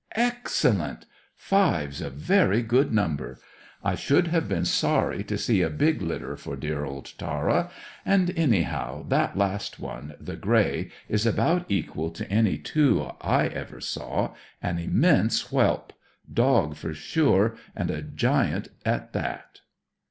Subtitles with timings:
[0.15, 1.05] Excellent!
[1.35, 3.37] Five's a very good number.
[3.83, 7.69] I should have been sorry to see a big litter, for dear old Tara.
[8.03, 13.79] And, anyhow, that last one, the grey, is about equal to any two I ever
[13.79, 15.93] saw; an immense whelp;
[16.33, 19.61] dog for sure, and a giant at that."